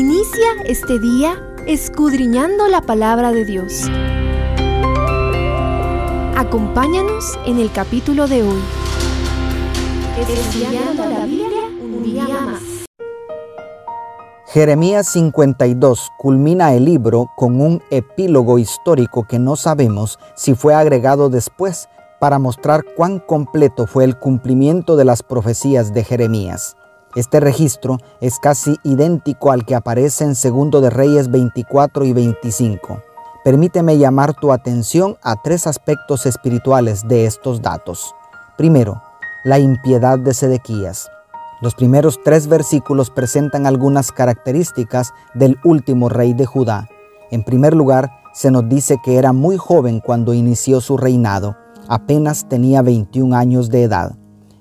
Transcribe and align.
Inicia 0.00 0.46
este 0.64 0.98
día 0.98 1.38
escudriñando 1.66 2.68
la 2.68 2.80
palabra 2.80 3.32
de 3.32 3.44
Dios. 3.44 3.84
Acompáñanos 6.38 7.38
en 7.44 7.58
el 7.58 7.70
capítulo 7.70 8.26
de 8.26 8.42
hoy. 8.42 8.62
Estudiando 10.18 11.04
la 11.04 11.26
Biblia 11.26 11.64
un 11.82 12.02
día 12.02 12.24
más. 12.24 12.62
Jeremías 14.46 15.06
52 15.08 16.08
culmina 16.16 16.72
el 16.72 16.86
libro 16.86 17.26
con 17.36 17.60
un 17.60 17.82
epílogo 17.90 18.58
histórico 18.58 19.24
que 19.28 19.38
no 19.38 19.54
sabemos 19.54 20.18
si 20.34 20.54
fue 20.54 20.72
agregado 20.72 21.28
después 21.28 21.90
para 22.18 22.38
mostrar 22.38 22.86
cuán 22.96 23.18
completo 23.18 23.86
fue 23.86 24.04
el 24.04 24.18
cumplimiento 24.18 24.96
de 24.96 25.04
las 25.04 25.22
profecías 25.22 25.92
de 25.92 26.04
Jeremías. 26.04 26.78
Este 27.16 27.40
registro 27.40 27.98
es 28.20 28.38
casi 28.38 28.76
idéntico 28.84 29.50
al 29.50 29.64
que 29.64 29.74
aparece 29.74 30.24
en 30.24 30.34
2 30.34 30.82
de 30.82 30.90
Reyes 30.90 31.30
24 31.30 32.04
y 32.04 32.12
25. 32.12 33.02
Permíteme 33.44 33.98
llamar 33.98 34.34
tu 34.34 34.52
atención 34.52 35.16
a 35.22 35.42
tres 35.42 35.66
aspectos 35.66 36.26
espirituales 36.26 37.06
de 37.08 37.26
estos 37.26 37.62
datos. 37.62 38.14
Primero, 38.56 39.02
la 39.44 39.58
impiedad 39.58 40.18
de 40.18 40.34
Sedequías. 40.34 41.10
Los 41.60 41.74
primeros 41.74 42.20
tres 42.24 42.46
versículos 42.46 43.10
presentan 43.10 43.66
algunas 43.66 44.12
características 44.12 45.12
del 45.34 45.58
último 45.64 46.08
rey 46.08 46.32
de 46.32 46.46
Judá. 46.46 46.88
En 47.30 47.44
primer 47.44 47.74
lugar, 47.74 48.10
se 48.32 48.50
nos 48.50 48.68
dice 48.68 48.98
que 49.02 49.16
era 49.16 49.32
muy 49.32 49.56
joven 49.56 50.00
cuando 50.00 50.34
inició 50.34 50.80
su 50.80 50.96
reinado 50.96 51.56
apenas 51.90 52.48
tenía 52.48 52.82
21 52.82 53.36
años 53.36 53.68
de 53.68 53.82
edad. 53.82 54.19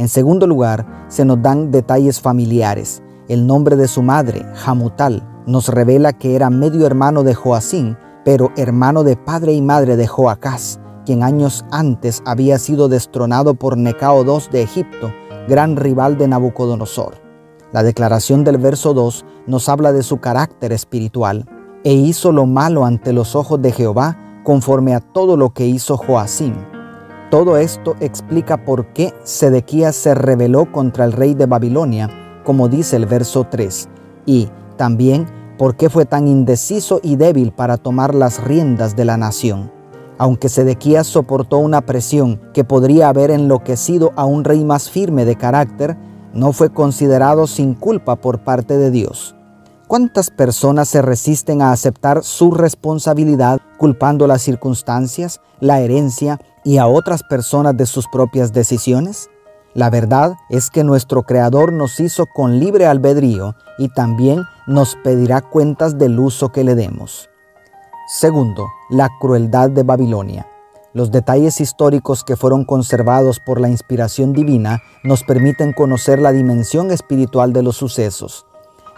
En 0.00 0.08
segundo 0.08 0.46
lugar, 0.46 0.86
se 1.08 1.26
nos 1.26 1.42
dan 1.42 1.70
detalles 1.70 2.22
familiares. 2.22 3.02
El 3.28 3.46
nombre 3.46 3.76
de 3.76 3.86
su 3.86 4.00
madre, 4.00 4.46
Jamutal, 4.54 5.22
nos 5.44 5.68
revela 5.68 6.14
que 6.14 6.34
era 6.34 6.48
medio 6.48 6.86
hermano 6.86 7.22
de 7.22 7.34
Joacín, 7.34 7.98
pero 8.24 8.50
hermano 8.56 9.04
de 9.04 9.16
padre 9.16 9.52
y 9.52 9.60
madre 9.60 9.98
de 9.98 10.06
Joacás, 10.06 10.80
quien 11.04 11.22
años 11.22 11.66
antes 11.70 12.22
había 12.24 12.58
sido 12.58 12.88
destronado 12.88 13.52
por 13.52 13.76
Necao 13.76 14.24
II 14.24 14.42
de 14.50 14.62
Egipto, 14.62 15.12
gran 15.46 15.76
rival 15.76 16.16
de 16.16 16.28
Nabucodonosor. 16.28 17.16
La 17.70 17.82
declaración 17.82 18.42
del 18.42 18.56
verso 18.56 18.94
2 18.94 19.26
nos 19.48 19.68
habla 19.68 19.92
de 19.92 20.02
su 20.02 20.16
carácter 20.16 20.72
espiritual. 20.72 21.44
E 21.84 21.92
hizo 21.92 22.32
lo 22.32 22.46
malo 22.46 22.86
ante 22.86 23.12
los 23.12 23.36
ojos 23.36 23.60
de 23.60 23.70
Jehová, 23.70 24.16
conforme 24.44 24.94
a 24.94 25.00
todo 25.00 25.36
lo 25.36 25.50
que 25.50 25.66
hizo 25.66 25.98
Joacín 25.98 26.54
todo 27.30 27.56
esto 27.56 27.94
explica 28.00 28.64
por 28.64 28.86
qué 28.92 29.14
Sedequías 29.22 29.94
se 29.94 30.14
rebeló 30.14 30.70
contra 30.70 31.04
el 31.04 31.12
rey 31.12 31.34
de 31.34 31.46
Babilonia, 31.46 32.10
como 32.44 32.68
dice 32.68 32.96
el 32.96 33.06
verso 33.06 33.46
3, 33.48 33.88
y 34.26 34.48
también 34.76 35.26
por 35.56 35.76
qué 35.76 35.88
fue 35.88 36.06
tan 36.06 36.26
indeciso 36.26 37.00
y 37.02 37.16
débil 37.16 37.52
para 37.52 37.76
tomar 37.76 38.14
las 38.14 38.42
riendas 38.42 38.96
de 38.96 39.04
la 39.04 39.16
nación. 39.16 39.70
Aunque 40.18 40.48
Sedequías 40.48 41.06
soportó 41.06 41.58
una 41.58 41.82
presión 41.82 42.40
que 42.52 42.64
podría 42.64 43.08
haber 43.08 43.30
enloquecido 43.30 44.12
a 44.16 44.24
un 44.24 44.42
rey 44.44 44.64
más 44.64 44.90
firme 44.90 45.24
de 45.24 45.36
carácter, 45.36 45.96
no 46.34 46.52
fue 46.52 46.70
considerado 46.70 47.46
sin 47.46 47.74
culpa 47.74 48.16
por 48.16 48.40
parte 48.40 48.76
de 48.76 48.90
Dios. 48.90 49.36
¿Cuántas 49.86 50.30
personas 50.30 50.88
se 50.88 51.02
resisten 51.02 51.62
a 51.62 51.72
aceptar 51.72 52.22
su 52.22 52.52
responsabilidad 52.52 53.60
culpando 53.78 54.26
las 54.26 54.42
circunstancias, 54.42 55.40
la 55.58 55.80
herencia 55.80 56.40
y 56.64 56.78
a 56.78 56.86
otras 56.86 57.22
personas 57.22 57.76
de 57.76 57.86
sus 57.86 58.06
propias 58.08 58.52
decisiones? 58.52 59.28
La 59.74 59.88
verdad 59.88 60.34
es 60.48 60.68
que 60.68 60.82
nuestro 60.82 61.22
Creador 61.22 61.72
nos 61.72 62.00
hizo 62.00 62.26
con 62.26 62.58
libre 62.58 62.86
albedrío 62.86 63.54
y 63.78 63.88
también 63.88 64.42
nos 64.66 64.96
pedirá 64.96 65.40
cuentas 65.40 65.96
del 65.96 66.18
uso 66.18 66.50
que 66.50 66.64
le 66.64 66.74
demos. 66.74 67.30
Segundo, 68.08 68.68
la 68.90 69.08
crueldad 69.20 69.70
de 69.70 69.84
Babilonia. 69.84 70.48
Los 70.92 71.12
detalles 71.12 71.60
históricos 71.60 72.24
que 72.24 72.34
fueron 72.34 72.64
conservados 72.64 73.38
por 73.38 73.60
la 73.60 73.68
inspiración 73.68 74.32
divina 74.32 74.82
nos 75.04 75.22
permiten 75.22 75.72
conocer 75.72 76.20
la 76.20 76.32
dimensión 76.32 76.90
espiritual 76.90 77.52
de 77.52 77.62
los 77.62 77.76
sucesos. 77.76 78.46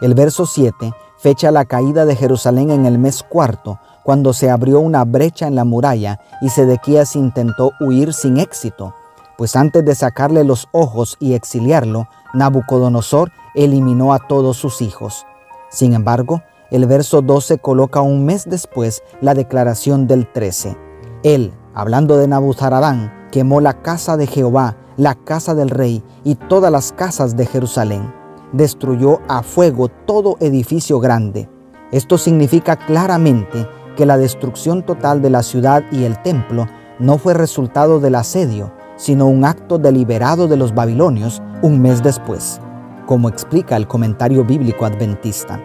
El 0.00 0.14
verso 0.14 0.46
7 0.46 0.92
fecha 1.18 1.52
la 1.52 1.66
caída 1.66 2.04
de 2.06 2.16
Jerusalén 2.16 2.70
en 2.70 2.84
el 2.84 2.98
mes 2.98 3.22
cuarto, 3.22 3.78
cuando 4.04 4.32
se 4.32 4.50
abrió 4.50 4.80
una 4.80 5.04
brecha 5.04 5.46
en 5.46 5.54
la 5.54 5.64
muralla 5.64 6.20
y 6.40 6.48
Sedequías 6.48 7.16
intentó 7.16 7.72
huir 7.80 8.12
sin 8.12 8.38
éxito, 8.38 8.94
pues 9.36 9.56
antes 9.56 9.84
de 9.84 9.94
sacarle 9.94 10.44
los 10.44 10.68
ojos 10.72 11.16
y 11.20 11.34
exiliarlo, 11.34 12.08
Nabucodonosor 12.34 13.32
eliminó 13.54 14.12
a 14.12 14.18
todos 14.18 14.56
sus 14.56 14.82
hijos. 14.82 15.26
Sin 15.70 15.94
embargo, 15.94 16.42
el 16.70 16.86
verso 16.86 17.22
12 17.22 17.58
coloca 17.58 18.00
un 18.00 18.24
mes 18.24 18.44
después 18.48 19.02
la 19.20 19.34
declaración 19.34 20.06
del 20.06 20.30
13. 20.30 20.76
Él, 21.22 21.52
hablando 21.74 22.16
de 22.16 22.28
Nabuzaradán, 22.28 23.28
quemó 23.30 23.60
la 23.60 23.82
casa 23.82 24.16
de 24.16 24.26
Jehová, 24.26 24.76
la 24.96 25.14
casa 25.14 25.54
del 25.54 25.70
rey 25.70 26.02
y 26.24 26.34
todas 26.34 26.70
las 26.70 26.92
casas 26.92 27.36
de 27.36 27.46
Jerusalén 27.46 28.22
destruyó 28.52 29.20
a 29.28 29.42
fuego 29.42 29.88
todo 29.88 30.36
edificio 30.40 31.00
grande. 31.00 31.48
Esto 31.90 32.18
significa 32.18 32.76
claramente 32.76 33.66
que 33.96 34.06
la 34.06 34.18
destrucción 34.18 34.82
total 34.82 35.22
de 35.22 35.30
la 35.30 35.42
ciudad 35.42 35.84
y 35.90 36.04
el 36.04 36.20
templo 36.22 36.66
no 36.98 37.18
fue 37.18 37.34
resultado 37.34 38.00
del 38.00 38.14
asedio, 38.14 38.72
sino 38.96 39.26
un 39.26 39.44
acto 39.44 39.78
deliberado 39.78 40.48
de 40.48 40.56
los 40.56 40.74
babilonios 40.74 41.42
un 41.62 41.80
mes 41.80 42.02
después, 42.02 42.60
como 43.06 43.28
explica 43.28 43.76
el 43.76 43.86
comentario 43.88 44.44
bíblico 44.44 44.84
adventista. 44.84 45.60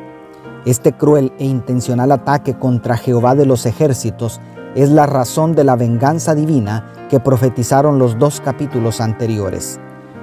Este 0.66 0.94
cruel 0.94 1.32
e 1.38 1.46
intencional 1.46 2.12
ataque 2.12 2.58
contra 2.58 2.98
Jehová 2.98 3.36
de 3.36 3.46
los 3.46 3.66
ejércitos 3.66 4.42
es 4.76 4.90
la 4.90 5.06
razón 5.06 5.56
de 5.56 5.64
la 5.64 5.76
venganza 5.76 6.36
divina 6.36 6.86
que 7.10 7.20
profetizaron 7.20 8.00
los 8.00 8.20
dos 8.20 8.42
capítulos 8.42 9.00
anteriores. 9.02 9.80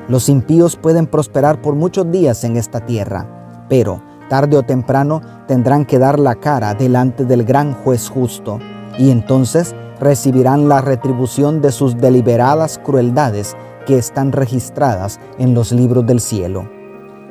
Los 0.07 0.29
impíos 0.29 0.77
pueden 0.77 1.07
prosperar 1.07 1.63
por 1.63 1.75
muchos 1.75 2.11
días 2.11 2.45
en 2.45 2.57
esta 2.57 2.81
tierra, 2.81 3.27
pero 3.69 4.03
tarde 4.29 4.57
o 4.57 4.63
temprano 4.63 5.21
tendrán 5.47 5.85
que 5.85 5.99
dar 5.99 6.19
la 6.19 6.35
cara 6.35 6.75
delante 6.75 7.25
del 7.25 7.45
gran 7.45 7.75
juez 7.75 8.09
justo, 8.09 8.59
y 8.99 9.11
entonces 9.11 9.75
recibirán 10.01 10.69
la 10.69 10.81
retribución 10.81 11.61
de 11.61 11.73
sus 11.73 11.97
deliberadas 11.97 12.79
crueldades 12.79 13.57
que 13.87 13.99
están 13.99 14.33
registradas 14.33 15.21
en 15.39 15.55
los 15.55 15.73
libros 15.73 16.07
del 16.07 16.21
cielo. 16.21 16.69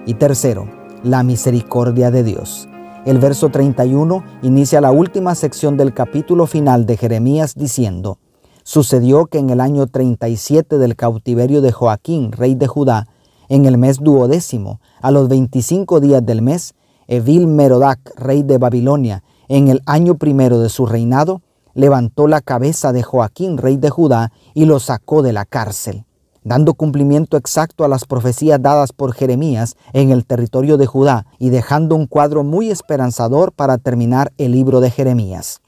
Y 0.05 0.15
tercero, 0.15 0.67
la 1.03 1.23
misericordia 1.23 2.11
de 2.11 2.23
Dios. 2.23 2.67
El 3.05 3.19
verso 3.19 3.49
31 3.49 4.23
inicia 4.43 4.79
la 4.79 4.91
última 4.91 5.35
sección 5.35 5.75
del 5.75 5.93
capítulo 5.93 6.47
final 6.47 6.85
de 6.85 6.97
Jeremías 6.97 7.53
diciendo, 7.55 8.17
Sucedió 8.63 9.25
que 9.25 9.39
en 9.39 9.49
el 9.49 9.59
año 9.59 9.87
37 9.87 10.77
del 10.77 10.95
cautiverio 10.95 11.61
de 11.61 11.73
Joaquín, 11.73 12.31
rey 12.31 12.55
de 12.55 12.67
Judá, 12.67 13.07
en 13.49 13.65
el 13.65 13.77
mes 13.77 13.99
duodécimo, 13.99 14.79
a 15.01 15.11
los 15.11 15.27
25 15.27 15.99
días 15.99 16.25
del 16.25 16.41
mes, 16.41 16.73
Evil 17.08 17.47
Merodac, 17.47 18.00
rey 18.16 18.44
de 18.44 18.58
Babilonia, 18.58 19.24
en 19.47 19.68
el 19.68 19.81
año 19.86 20.16
primero 20.16 20.59
de 20.59 20.69
su 20.69 20.86
reinado, 20.86 21.41
levantó 21.74 22.28
la 22.28 22.41
cabeza 22.41 22.94
de 22.94 23.03
Joaquín, 23.03 23.58
rey 23.58 23.78
de 23.78 23.90
Judá, 23.90 24.31
y 24.53 24.66
lo 24.66 24.80
sacó 24.80 25.22
de 25.22 25.34
la 25.34 25.46
cárcel, 25.46 26.06
dando 26.44 26.74
cumplimiento 26.74 27.38
exacto 27.38 27.84
a 27.84 27.88
las 27.88 28.06
profecías 28.06 28.62
dadas 28.62 28.94
por 28.94 29.14
Jeremías 29.14 29.75
en 29.91 30.12
el 30.12 30.25
territorio 30.25 30.78
de 30.78 30.86
Judá 30.86 31.25
y 31.40 31.50
dejando 31.50 31.96
un 31.96 32.08
cuadro 32.08 32.44
muy 32.44 32.69
esperanzador 32.69 33.52
para 33.52 33.78
terminar 33.78 34.31
el 34.38 34.52
libro 34.52 34.81
de 34.81 34.91
Jeremías. 34.91 35.62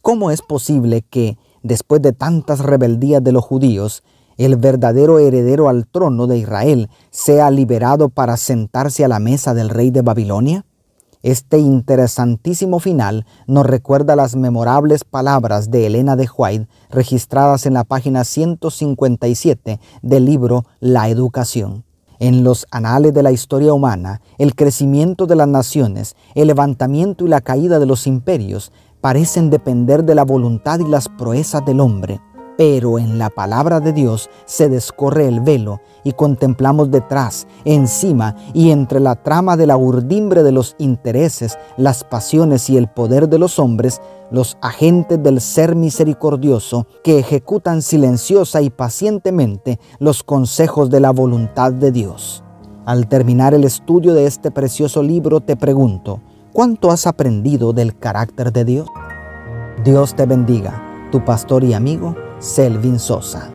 ¿Cómo 0.00 0.30
es 0.30 0.42
posible 0.42 1.02
que 1.02 1.38
después 1.62 2.02
de 2.02 2.12
tantas 2.12 2.60
rebeldías 2.60 3.22
de 3.22 3.32
los 3.32 3.44
judíos, 3.44 4.02
el 4.36 4.56
verdadero 4.56 5.18
heredero 5.18 5.68
al 5.68 5.86
trono 5.86 6.26
de 6.26 6.38
Israel 6.38 6.88
sea 7.10 7.50
liberado 7.50 8.08
para 8.08 8.36
sentarse 8.36 9.04
a 9.04 9.08
la 9.08 9.18
mesa 9.18 9.54
del 9.54 9.68
rey 9.68 9.90
de 9.90 10.02
Babilonia? 10.02 10.64
Este 11.22 11.58
interesantísimo 11.60 12.80
final 12.80 13.26
nos 13.46 13.64
recuerda 13.64 14.16
las 14.16 14.34
memorables 14.34 15.04
palabras 15.04 15.70
de 15.70 15.86
Elena 15.86 16.16
de 16.16 16.28
White 16.36 16.66
registradas 16.90 17.64
en 17.64 17.74
la 17.74 17.84
página 17.84 18.24
157 18.24 19.78
del 20.02 20.24
libro 20.24 20.64
La 20.80 21.08
Educación. 21.08 21.84
En 22.18 22.42
los 22.42 22.66
anales 22.72 23.14
de 23.14 23.22
la 23.22 23.30
historia 23.30 23.72
humana, 23.72 24.20
el 24.38 24.56
crecimiento 24.56 25.26
de 25.28 25.36
las 25.36 25.46
naciones, 25.46 26.16
el 26.34 26.48
levantamiento 26.48 27.24
y 27.24 27.28
la 27.28 27.40
caída 27.40 27.78
de 27.78 27.86
los 27.86 28.08
imperios 28.08 28.72
parecen 29.00 29.48
depender 29.48 30.02
de 30.02 30.16
la 30.16 30.24
voluntad 30.24 30.80
y 30.80 30.88
las 30.88 31.08
proezas 31.08 31.64
del 31.64 31.78
hombre, 31.78 32.20
pero 32.62 33.00
en 33.00 33.18
la 33.18 33.28
palabra 33.28 33.80
de 33.80 33.92
Dios 33.92 34.30
se 34.44 34.68
descorre 34.68 35.26
el 35.26 35.40
velo 35.40 35.80
y 36.04 36.12
contemplamos 36.12 36.92
detrás, 36.92 37.48
encima 37.64 38.36
y 38.54 38.70
entre 38.70 39.00
la 39.00 39.16
trama 39.16 39.56
de 39.56 39.66
la 39.66 39.76
urdimbre 39.76 40.44
de 40.44 40.52
los 40.52 40.76
intereses, 40.78 41.58
las 41.76 42.04
pasiones 42.04 42.70
y 42.70 42.76
el 42.76 42.86
poder 42.86 43.28
de 43.28 43.40
los 43.40 43.58
hombres, 43.58 44.00
los 44.30 44.58
agentes 44.60 45.20
del 45.20 45.40
ser 45.40 45.74
misericordioso 45.74 46.86
que 47.02 47.18
ejecutan 47.18 47.82
silenciosa 47.82 48.62
y 48.62 48.70
pacientemente 48.70 49.80
los 49.98 50.22
consejos 50.22 50.88
de 50.88 51.00
la 51.00 51.10
voluntad 51.10 51.72
de 51.72 51.90
Dios. 51.90 52.44
Al 52.86 53.08
terminar 53.08 53.54
el 53.54 53.64
estudio 53.64 54.14
de 54.14 54.26
este 54.26 54.52
precioso 54.52 55.02
libro 55.02 55.40
te 55.40 55.56
pregunto, 55.56 56.20
¿Cuánto 56.52 56.92
has 56.92 57.08
aprendido 57.08 57.72
del 57.72 57.98
carácter 57.98 58.52
de 58.52 58.64
Dios? 58.64 58.88
Dios 59.82 60.14
te 60.14 60.26
bendiga, 60.26 61.08
tu 61.10 61.24
pastor 61.24 61.64
y 61.64 61.74
amigo 61.74 62.14
Selvin 62.42 62.98
Sosa. 62.98 63.48